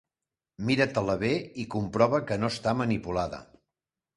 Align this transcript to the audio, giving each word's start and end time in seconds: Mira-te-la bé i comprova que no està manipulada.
Mira-te-la 0.69 1.17
bé 1.23 1.29
i 1.65 1.65
comprova 1.75 2.23
que 2.33 2.39
no 2.45 2.53
està 2.55 2.77
manipulada. 2.81 3.43